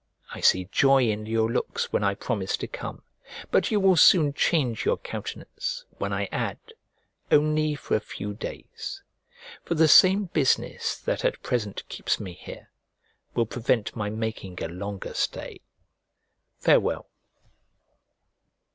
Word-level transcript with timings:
I 0.33 0.39
see 0.41 0.65
joy 0.71 1.07
in 1.11 1.27
your 1.27 1.47
looks 1.51 1.93
when 1.93 2.03
I 2.03 2.15
promise 2.15 2.57
to 2.57 2.67
come; 2.67 3.03
but 3.51 3.69
you 3.69 3.79
will 3.79 3.95
soon 3.95 4.33
change 4.33 4.83
your 4.83 4.97
countenance 4.97 5.85
when 5.99 6.11
I 6.11 6.27
add, 6.31 6.57
only 7.29 7.75
for 7.75 7.95
a 7.97 7.99
few 7.99 8.33
days: 8.33 9.03
for 9.63 9.75
the 9.75 9.87
same 9.87 10.25
business 10.25 10.97
that 10.97 11.23
at 11.23 11.43
present 11.43 11.87
keeps 11.87 12.19
me 12.19 12.33
here 12.33 12.71
will 13.35 13.45
prevent 13.45 13.95
my 13.95 14.09
making 14.09 14.57
a 14.63 14.67
longer 14.67 15.13
stay. 15.13 15.61
Farewell. 16.57 17.07